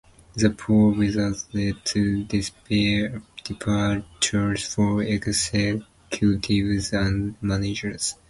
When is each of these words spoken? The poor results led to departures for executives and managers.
The 0.35 0.49
poor 0.49 0.95
results 0.95 1.45
led 1.53 1.85
to 1.85 2.23
departures 2.23 4.63
for 4.73 5.03
executives 5.03 6.91
and 6.91 7.35
managers. 7.39 8.15